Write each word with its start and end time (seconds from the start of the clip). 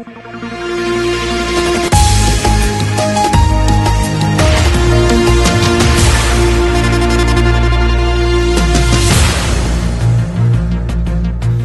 Música 0.00 1.17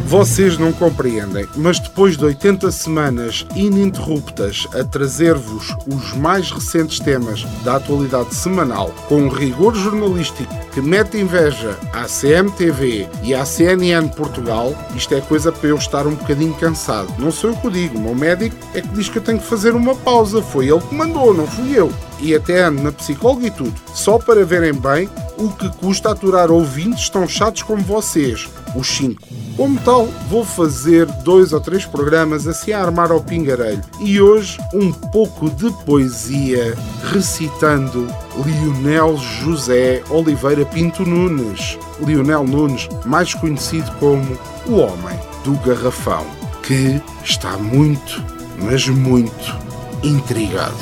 Vocês 0.06 0.58
não 0.58 0.70
compreendem, 0.70 1.48
mas 1.56 1.80
depois 1.80 2.16
de 2.16 2.24
80 2.26 2.70
semanas 2.70 3.46
ininterruptas 3.56 4.68
a 4.78 4.84
trazer-vos 4.84 5.74
os 5.86 6.12
mais 6.12 6.50
recentes 6.50 7.00
temas 7.00 7.42
da 7.64 7.76
atualidade 7.76 8.34
semanal, 8.34 8.94
com 9.08 9.22
um 9.22 9.28
rigor 9.28 9.74
jornalístico 9.74 10.54
que 10.72 10.82
mete 10.82 11.16
inveja 11.16 11.78
à 11.92 12.04
CMTV 12.04 13.08
e 13.22 13.34
à 13.34 13.46
CNN 13.46 14.08
Portugal, 14.08 14.76
isto 14.94 15.14
é 15.14 15.22
coisa 15.22 15.50
para 15.50 15.70
eu 15.70 15.76
estar 15.76 16.06
um 16.06 16.14
bocadinho 16.14 16.54
cansado. 16.54 17.12
Não 17.18 17.32
sou 17.32 17.50
eu 17.50 17.56
que 17.56 17.66
o 17.66 17.70
digo, 17.70 17.98
o 17.98 18.02
meu 18.02 18.14
médico 18.14 18.56
é 18.74 18.82
que 18.82 18.88
diz 18.88 19.08
que 19.08 19.18
eu 19.18 19.22
tenho 19.22 19.38
que 19.38 19.46
fazer 19.46 19.74
uma 19.74 19.94
pausa. 19.94 20.42
Foi 20.42 20.68
ele 20.68 20.80
que 20.80 20.94
mandou, 20.94 21.32
não 21.32 21.46
fui 21.46 21.76
eu. 21.76 21.90
E 22.20 22.34
até 22.34 22.62
ando 22.62 22.82
na 22.82 22.92
psicóloga 22.92 23.46
e 23.46 23.50
tudo, 23.50 23.74
só 23.94 24.18
para 24.18 24.44
verem 24.44 24.74
bem 24.74 25.08
o 25.38 25.48
que 25.48 25.68
custa 25.78 26.10
aturar 26.10 26.50
ouvintes 26.50 27.08
tão 27.08 27.26
chatos 27.26 27.62
como 27.62 27.82
vocês, 27.82 28.48
os 28.76 28.86
cinco. 28.86 29.26
Como 29.56 29.80
tal, 29.82 30.06
vou 30.28 30.44
fazer 30.44 31.06
dois 31.22 31.52
ou 31.52 31.60
três 31.60 31.86
programas 31.86 32.48
assim 32.48 32.72
a 32.72 32.82
armar 32.82 33.12
ao 33.12 33.22
pingarelho. 33.22 33.80
E 34.00 34.20
hoje, 34.20 34.58
um 34.72 34.92
pouco 34.92 35.48
de 35.48 35.70
poesia 35.84 36.76
recitando 37.04 38.08
Lionel 38.44 39.16
José 39.16 40.02
Oliveira 40.10 40.66
Pinto 40.66 41.04
Nunes. 41.04 41.78
Lionel 42.04 42.42
Nunes, 42.42 42.88
mais 43.06 43.32
conhecido 43.32 43.88
como 44.00 44.36
o 44.66 44.74
Homem 44.74 45.18
do 45.44 45.52
Garrafão, 45.64 46.26
que 46.64 47.00
está 47.24 47.56
muito, 47.56 48.24
mas 48.60 48.88
muito 48.88 49.56
intrigado. 50.02 50.74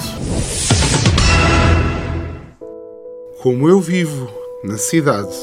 Como 3.43 3.69
eu 3.69 3.81
vivo 3.81 4.31
na 4.65 4.79
cidade, 4.79 5.37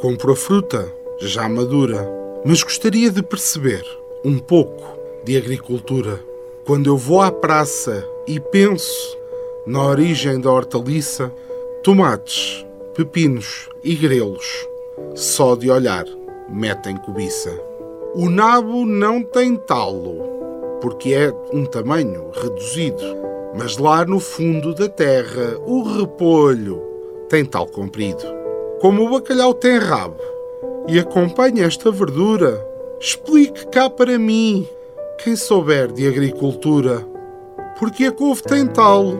compro 0.00 0.32
a 0.32 0.36
fruta 0.36 0.84
já 1.20 1.48
madura, 1.48 2.21
mas 2.44 2.62
gostaria 2.62 3.10
de 3.10 3.22
perceber 3.22 3.84
um 4.24 4.38
pouco 4.38 4.98
de 5.24 5.36
agricultura. 5.36 6.20
Quando 6.64 6.88
eu 6.88 6.96
vou 6.96 7.20
à 7.20 7.30
praça 7.30 8.06
e 8.26 8.40
penso 8.40 9.16
na 9.66 9.84
origem 9.84 10.40
da 10.40 10.50
hortaliça, 10.50 11.32
tomates, 11.82 12.66
pepinos 12.94 13.68
e 13.82 13.94
grelos, 13.94 14.66
só 15.14 15.54
de 15.54 15.70
olhar 15.70 16.04
metem 16.48 16.96
cobiça. 16.96 17.50
O 18.14 18.28
nabo 18.28 18.84
não 18.84 19.22
tem 19.22 19.56
talo, 19.56 20.78
porque 20.80 21.14
é 21.14 21.32
um 21.52 21.64
tamanho 21.64 22.30
reduzido, 22.34 23.02
mas 23.56 23.78
lá 23.78 24.04
no 24.04 24.20
fundo 24.20 24.74
da 24.74 24.88
terra 24.88 25.56
o 25.64 25.82
repolho 25.82 26.82
tem 27.28 27.44
tal 27.44 27.66
comprido. 27.66 28.24
Como 28.80 29.04
o 29.04 29.10
bacalhau 29.10 29.54
tem 29.54 29.78
rabo 29.78 30.32
e 30.88 30.98
acompanha 30.98 31.64
esta 31.64 31.90
verdura, 31.90 32.64
explique 33.00 33.66
cá 33.66 33.88
para 33.88 34.18
mim, 34.18 34.66
quem 35.22 35.36
souber 35.36 35.92
de 35.92 36.06
agricultura, 36.06 37.06
porque 37.78 38.06
a 38.06 38.12
couve 38.12 38.42
tem 38.42 38.66
talo 38.66 39.18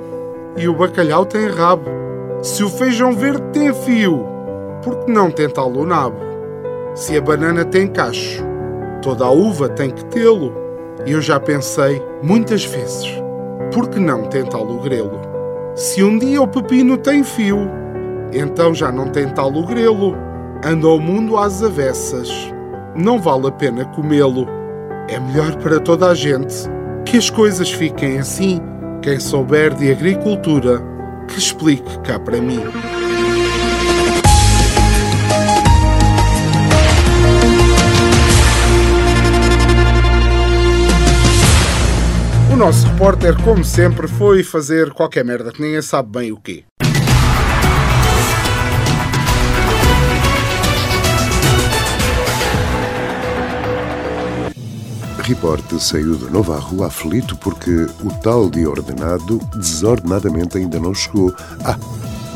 e 0.56 0.69
o 0.69 0.75
bacalhau 0.75 1.25
tem 1.25 1.47
rabo. 1.49 1.91
Se 2.43 2.65
o 2.65 2.69
feijão 2.69 3.12
verde 3.12 3.43
tem 3.53 3.73
fio, 3.73 4.27
porque 4.83 5.11
não 5.11 5.31
tem 5.31 5.49
talo 5.49 5.83
o 5.83 5.87
nabo? 5.87 6.19
Se 6.95 7.17
a 7.17 7.21
banana 7.21 7.65
tem 7.65 7.87
cacho, 7.87 8.43
toda 9.00 9.25
a 9.25 9.31
uva 9.31 9.69
tem 9.69 9.91
que 9.91 10.05
tê-lo. 10.06 10.53
E 11.06 11.12
eu 11.12 11.21
já 11.21 11.41
pensei 11.41 12.03
muitas 12.23 12.65
vezes, 12.65 13.06
por 13.73 13.89
que 13.89 13.99
não 13.99 14.25
tem 14.25 14.44
talo 14.44 14.77
o 14.77 14.81
grelo? 14.81 15.21
Se 15.75 16.03
um 16.03 16.19
dia 16.19 16.43
o 16.43 16.49
pepino 16.49 16.99
tem 16.99 17.25
fio, 17.25 17.59
então 18.33 18.75
já 18.75 18.93
não 18.93 19.09
tem 19.09 19.29
tal 19.29 19.53
o 19.53 19.67
grelo. 19.67 20.31
Anda 20.65 20.87
ao 20.87 21.00
mundo 21.00 21.37
às 21.37 21.61
avessas. 21.61 22.31
Não 22.95 23.21
vale 23.21 23.49
a 23.49 23.50
pena 23.50 23.84
comê-lo. 23.84 24.47
É 25.09 25.19
melhor 25.19 25.56
para 25.56 25.81
toda 25.81 26.09
a 26.09 26.15
gente 26.15 26.55
que 27.05 27.17
as 27.17 27.28
coisas 27.28 27.69
fiquem 27.73 28.21
assim. 28.21 28.61
Quem 29.03 29.19
souber 29.19 29.75
de 29.75 29.91
agricultura, 29.91 30.81
que 31.27 31.37
explique 31.37 31.99
cá 32.03 32.17
para 32.21 32.41
mim. 32.41 32.61
O 42.53 42.56
nosso 42.56 42.87
repórter, 42.87 43.37
como 43.43 43.65
sempre, 43.65 44.06
foi 44.06 44.44
fazer 44.44 44.93
qualquer 44.93 45.25
merda 45.25 45.50
que 45.50 45.61
ninguém 45.61 45.83
sabe 45.83 46.21
bem 46.21 46.31
o 46.31 46.37
quê. 46.37 46.62
Riporte 55.32 55.82
saiu 55.82 56.19
à 56.54 56.59
rua 56.59 56.88
aflito 56.88 57.34
porque 57.38 57.87
o 58.04 58.10
tal 58.22 58.50
de 58.50 58.66
ordenado 58.66 59.41
desordenadamente 59.56 60.59
ainda 60.59 60.78
não 60.78 60.93
chegou. 60.93 61.34
Ah, 61.65 61.78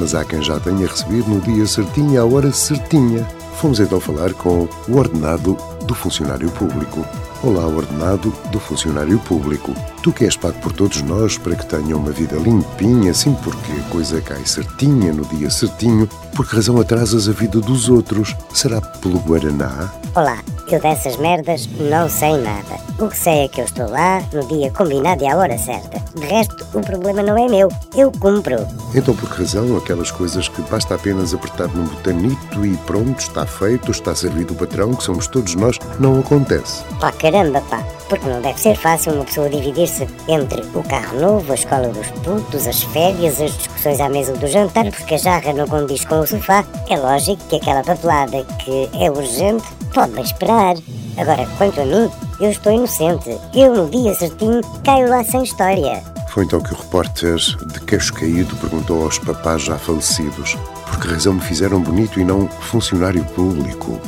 mas 0.00 0.14
há 0.14 0.24
quem 0.24 0.42
já 0.42 0.58
tenha 0.58 0.86
recebido 0.86 1.28
no 1.28 1.42
dia 1.42 1.66
certinho, 1.66 2.18
à 2.18 2.24
hora 2.24 2.50
certinha. 2.50 3.22
Fomos 3.60 3.80
então 3.80 4.00
falar 4.00 4.32
com 4.32 4.66
o 4.88 4.96
ordenado 4.96 5.58
do 5.84 5.94
funcionário 5.94 6.50
público. 6.52 7.04
Olá, 7.42 7.66
ordenado 7.66 8.32
do 8.50 8.58
funcionário 8.58 9.18
público. 9.18 9.74
Tu 10.02 10.10
que 10.10 10.24
és 10.24 10.34
pago 10.34 10.58
por 10.60 10.72
todos 10.72 11.02
nós 11.02 11.36
para 11.36 11.54
que 11.54 11.66
tenham 11.66 11.98
uma 11.98 12.12
vida 12.12 12.36
limpinha, 12.36 13.10
assim 13.10 13.34
porque 13.44 13.72
a 13.72 13.90
coisa 13.90 14.22
cai 14.22 14.46
certinha 14.46 15.12
no 15.12 15.26
dia 15.26 15.50
certinho, 15.50 16.08
por 16.34 16.48
que 16.48 16.56
razão 16.56 16.80
atrasas 16.80 17.28
a 17.28 17.32
vida 17.32 17.60
dos 17.60 17.90
outros? 17.90 18.34
Será 18.54 18.80
pelo 18.80 19.18
Guaraná? 19.18 19.92
Olá, 20.14 20.42
eu 20.74 20.80
dessas 20.80 21.16
merdas 21.16 21.68
não 21.78 22.08
sei 22.08 22.36
nada. 22.38 22.76
O 22.98 23.08
que 23.08 23.16
sei 23.16 23.44
é 23.44 23.48
que 23.48 23.60
eu 23.60 23.64
estou 23.66 23.88
lá 23.88 24.22
no 24.32 24.46
dia 24.48 24.70
combinado 24.70 25.22
e 25.22 25.26
à 25.26 25.36
hora 25.36 25.56
certa. 25.58 26.02
De 26.18 26.26
resto, 26.26 26.66
o 26.74 26.80
problema 26.80 27.22
não 27.22 27.36
é 27.36 27.48
meu. 27.48 27.68
Eu 27.94 28.10
cumpro. 28.10 28.66
Então 28.94 29.14
por 29.14 29.30
que 29.30 29.38
razão 29.40 29.76
aquelas 29.76 30.10
coisas 30.10 30.48
que 30.48 30.62
basta 30.62 30.94
apenas 30.94 31.34
apertar 31.34 31.68
num 31.68 31.84
botanito 31.84 32.64
e 32.64 32.76
pronto, 32.78 33.18
está 33.18 33.44
feito, 33.44 33.90
está 33.90 34.14
servido 34.14 34.54
o 34.54 34.56
patrão, 34.56 34.94
que 34.94 35.04
somos 35.04 35.26
todos 35.26 35.54
nós, 35.54 35.78
não 36.00 36.18
acontece? 36.18 36.82
Pá, 36.98 37.12
caramba, 37.12 37.60
pá. 37.68 37.84
Porque 38.08 38.26
não 38.28 38.40
deve 38.40 38.58
ser 38.60 38.76
fácil 38.76 39.12
uma 39.12 39.24
pessoa 39.24 39.50
dividir-se 39.50 40.06
entre 40.28 40.62
o 40.74 40.82
carro 40.84 41.20
novo, 41.20 41.52
a 41.52 41.54
escola 41.54 41.88
dos 41.88 42.06
putos, 42.22 42.66
as 42.66 42.82
férias, 42.82 43.40
as 43.40 43.65
discussões 43.86 44.00
à 44.00 44.08
mesa 44.08 44.32
do 44.34 44.46
jantar, 44.46 44.90
porque 44.90 45.14
a 45.14 45.18
jarra 45.18 45.52
não 45.52 45.66
condiz 45.66 46.04
com 46.04 46.20
o 46.20 46.26
sofá. 46.26 46.64
É 46.88 46.96
lógico 46.96 47.42
que 47.48 47.56
aquela 47.56 47.82
papelada 47.82 48.44
que 48.58 48.88
é 48.94 49.10
urgente 49.10 49.64
pode 49.94 50.20
esperar. 50.20 50.76
Agora, 51.16 51.46
quanto 51.56 51.80
a 51.80 51.84
mim, 51.84 52.10
eu 52.40 52.50
estou 52.50 52.72
inocente. 52.72 53.38
Eu, 53.54 53.74
no 53.74 53.88
dia 53.88 54.14
certinho, 54.14 54.60
caio 54.84 55.08
lá 55.08 55.22
sem 55.24 55.42
história. 55.42 56.02
Foi 56.30 56.44
então 56.44 56.60
que 56.60 56.74
o 56.74 56.76
repórter, 56.76 57.36
de 57.36 57.80
queixo 57.80 58.12
caído, 58.12 58.56
perguntou 58.56 59.04
aos 59.04 59.18
papás 59.18 59.62
já 59.62 59.78
falecidos 59.78 60.56
por 60.86 61.00
que 61.00 61.08
razão 61.08 61.34
me 61.34 61.40
fizeram 61.40 61.80
bonito 61.80 62.20
e 62.20 62.24
não 62.24 62.48
funcionário 62.48 63.24
público. 63.26 64.00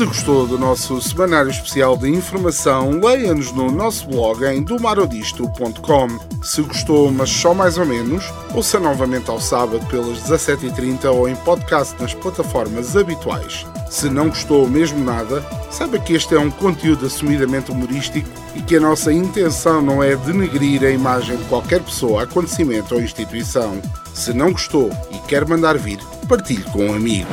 Se 0.00 0.06
gostou 0.06 0.46
do 0.46 0.58
nosso 0.58 0.98
semanário 1.02 1.50
especial 1.50 1.94
de 1.94 2.08
informação, 2.08 2.98
leia-nos 3.04 3.52
no 3.52 3.70
nosso 3.70 4.08
blog 4.08 4.42
em 4.46 4.62
domarodisto.com. 4.62 6.08
Se 6.42 6.62
gostou, 6.62 7.12
mas 7.12 7.28
só 7.28 7.52
mais 7.52 7.76
ou 7.76 7.84
menos, 7.84 8.24
ouça 8.54 8.80
novamente 8.80 9.28
ao 9.28 9.38
sábado 9.38 9.84
pelas 9.88 10.18
17h30 10.20 11.04
ou 11.04 11.28
em 11.28 11.36
podcast 11.36 12.00
nas 12.00 12.14
plataformas 12.14 12.96
habituais. 12.96 13.66
Se 13.90 14.08
não 14.08 14.30
gostou 14.30 14.66
mesmo 14.66 15.04
nada, 15.04 15.44
saiba 15.70 15.98
que 15.98 16.14
este 16.14 16.34
é 16.34 16.38
um 16.38 16.50
conteúdo 16.50 17.04
assumidamente 17.04 17.70
humorístico 17.70 18.30
e 18.56 18.62
que 18.62 18.76
a 18.76 18.80
nossa 18.80 19.12
intenção 19.12 19.82
não 19.82 20.02
é 20.02 20.16
denegrir 20.16 20.82
a 20.82 20.90
imagem 20.90 21.36
de 21.36 21.44
qualquer 21.44 21.82
pessoa, 21.82 22.22
acontecimento 22.22 22.94
ou 22.94 23.02
instituição. 23.02 23.78
Se 24.14 24.32
não 24.32 24.52
gostou 24.52 24.90
e 25.10 25.18
quer 25.28 25.46
mandar 25.46 25.76
vir, 25.76 25.98
partilhe 26.26 26.64
com 26.72 26.86
um 26.86 26.94
amigo. 26.94 27.28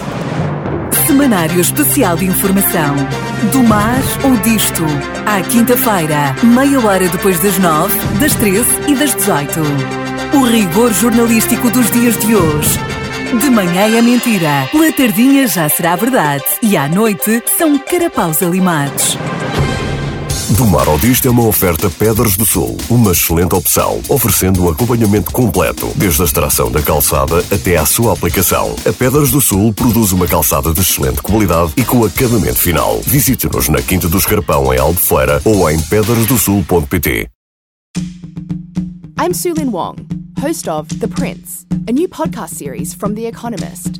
Semanário 1.18 1.60
especial 1.60 2.16
de 2.16 2.26
informação. 2.26 2.96
Do 3.52 3.64
mar 3.64 4.00
ou 4.24 4.38
disto. 4.38 4.84
À 5.26 5.42
quinta-feira, 5.42 6.36
meia 6.44 6.80
hora 6.80 7.10
depois 7.10 7.40
das 7.40 7.58
nove, 7.58 7.98
das 8.20 8.36
treze 8.36 8.70
e 8.88 8.94
das 8.94 9.16
dezoito. 9.16 9.62
O 10.36 10.44
rigor 10.44 10.94
jornalístico 10.94 11.72
dos 11.72 11.90
dias 11.90 12.16
de 12.20 12.36
hoje. 12.36 12.80
De 13.42 13.50
manhã 13.50 13.98
é 13.98 14.02
mentira, 14.02 14.70
pela 14.72 14.92
tardinha 14.92 15.48
já 15.48 15.68
será 15.68 15.96
verdade 15.96 16.44
e 16.62 16.78
à 16.78 16.88
noite 16.88 17.44
são 17.58 17.80
carapaus 17.80 18.44
alimados. 18.44 19.18
Do 20.56 20.66
Mar 20.66 20.88
ao 20.88 20.98
Disto 20.98 21.28
é 21.28 21.32
uma 21.32 21.46
oferta 21.46 21.90
Pedras 21.90 22.38
do 22.38 22.46
Sul, 22.46 22.78
uma 22.90 23.12
excelente 23.12 23.54
opção, 23.54 24.02
oferecendo 24.08 24.64
um 24.64 24.70
acompanhamento 24.70 25.30
completo, 25.30 25.92
desde 25.96 26.22
a 26.22 26.26
extração 26.26 26.72
da 26.72 26.82
calçada 26.82 27.40
até 27.52 27.76
à 27.76 27.86
sua 27.86 28.14
aplicação. 28.14 28.74
A 28.88 28.94
Pedras 28.94 29.30
do 29.30 29.42
Sul 29.42 29.74
produz 29.74 30.14
uma 30.14 30.26
calçada 30.26 30.74
de 30.74 30.80
excelente 30.80 31.22
qualidade 31.22 31.74
e 31.76 31.84
com 31.84 32.06
acabamento 32.06 32.60
final. 32.60 33.02
Visite-nos 33.02 33.68
na 33.68 33.82
Quinta 33.82 34.08
do 34.08 34.18
Escarpão, 34.18 34.74
em 34.74 34.80
Albufeira, 34.80 35.42
ou 35.44 35.70
em 35.70 35.78
pedrasdosul.pt. 35.82 37.30
I'm 39.20 39.34
Sulin 39.34 39.70
Wong, 39.70 39.98
host 40.42 40.70
of 40.70 40.88
The 41.00 41.08
Prince, 41.08 41.66
a 41.90 41.92
new 41.92 42.08
podcast 42.08 42.56
series 42.56 42.94
from 42.94 43.16
The 43.16 43.28
Economist. 43.28 44.00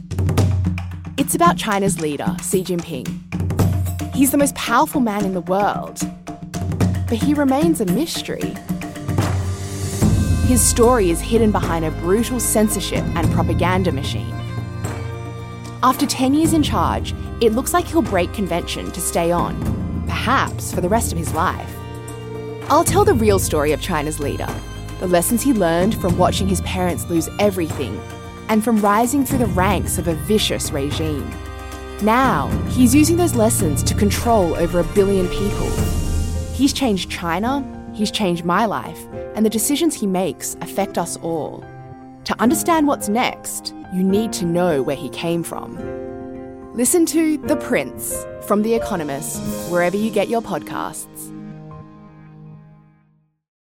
It's 1.18 1.36
about 1.36 1.58
China's 1.62 2.00
leader, 2.00 2.38
Xi 2.42 2.64
Jinping. 2.64 3.06
He's 4.16 4.32
the 4.32 4.38
most 4.38 4.56
powerful 4.56 5.02
man 5.02 5.26
in 5.26 5.34
the 5.34 5.42
world, 5.42 6.00
but 7.08 7.18
he 7.18 7.34
remains 7.34 7.82
a 7.82 7.86
mystery. 7.86 8.54
His 10.48 10.62
story 10.62 11.10
is 11.10 11.20
hidden 11.20 11.52
behind 11.52 11.86
a 11.86 11.92
brutal 11.92 12.40
censorship 12.40 13.04
and 13.16 13.32
propaganda 13.32 13.92
machine. 13.92 14.34
After 15.84 16.06
10 16.06 16.34
years 16.34 16.54
in 16.54 16.64
charge, 16.64 17.14
it 17.42 17.54
looks 17.54 17.74
like 17.74 17.86
he'll 17.86 18.02
break 18.02 18.34
convention 18.34 18.92
to 18.92 19.02
stay 19.02 19.32
on, 19.32 19.56
perhaps 20.08 20.74
for 20.74 20.82
the 20.82 20.90
rest 20.90 21.12
of 21.12 21.18
his 21.18 21.34
life. 21.34 21.74
I'll 22.70 22.84
tell 22.84 23.06
the 23.06 23.14
real 23.14 23.40
story 23.40 23.72
of 23.72 23.82
China's 23.82 24.20
leader, 24.20 24.48
the 25.00 25.08
lessons 25.08 25.42
he 25.44 25.54
learned 25.54 26.00
from 26.02 26.18
watching 26.18 26.48
his 26.48 26.62
parents 26.62 27.10
lose 27.10 27.30
everything, 27.40 28.00
and 28.50 28.64
from 28.64 28.82
rising 28.82 29.24
through 29.24 29.40
the 29.40 29.46
ranks 29.48 29.98
of 29.98 30.08
a 30.08 30.16
vicious 30.16 30.72
regime. 30.72 31.30
Now, 32.02 32.48
he's 32.70 32.96
using 32.96 33.18
those 33.18 33.36
lessons 33.36 33.84
to 33.84 33.94
control 33.94 34.56
over 34.56 34.80
a 34.80 34.84
billion 34.96 35.28
people. 35.30 35.97
He's 36.58 36.74
changed 36.74 37.12
China, 37.12 37.64
he's 37.94 38.10
changed 38.10 38.44
my 38.44 38.66
life, 38.66 39.06
and 39.36 39.46
the 39.46 39.50
decisions 39.50 39.94
he 39.94 40.08
makes 40.08 40.58
affect 40.62 40.98
us 40.98 41.16
all. 41.18 41.64
To 42.24 42.42
understand 42.42 42.88
what's 42.88 43.08
next, 43.08 43.76
you 43.94 44.02
need 44.02 44.34
to 44.34 44.46
know 44.46 44.82
where 44.82 44.96
he 44.96 45.10
came 45.10 45.44
from. 45.44 45.78
Listen 46.74 47.06
to 47.06 47.38
The 47.38 47.58
Prince 47.58 48.26
from 48.42 48.64
The 48.64 48.74
Economist, 48.74 49.40
wherever 49.70 49.96
you 49.96 50.10
get 50.10 50.30
your 50.30 50.42
podcasts. 50.42 51.37